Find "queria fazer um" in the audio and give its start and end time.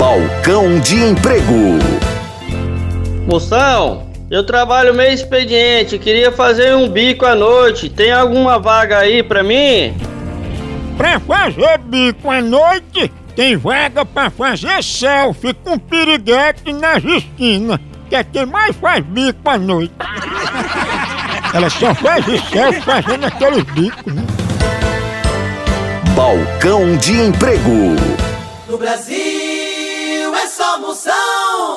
5.98-6.88